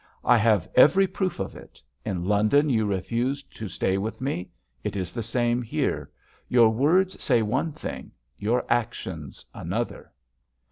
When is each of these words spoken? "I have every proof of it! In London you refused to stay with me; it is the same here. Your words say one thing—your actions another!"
"I 0.23 0.35
have 0.39 0.67
every 0.73 1.05
proof 1.05 1.39
of 1.39 1.55
it! 1.55 1.79
In 2.03 2.25
London 2.25 2.71
you 2.71 2.87
refused 2.87 3.55
to 3.57 3.67
stay 3.69 3.99
with 3.99 4.19
me; 4.19 4.49
it 4.83 4.95
is 4.95 5.11
the 5.13 5.21
same 5.21 5.61
here. 5.61 6.09
Your 6.49 6.69
words 6.69 7.23
say 7.23 7.43
one 7.43 7.71
thing—your 7.71 8.65
actions 8.67 9.45
another!" 9.53 10.11